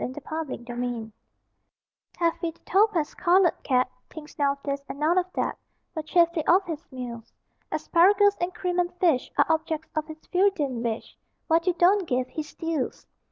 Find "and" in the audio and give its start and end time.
4.89-4.97, 8.41-8.51, 8.79-8.91